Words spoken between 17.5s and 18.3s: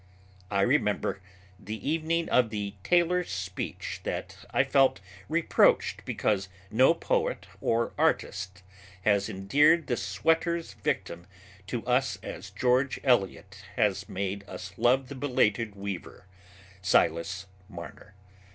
Marner.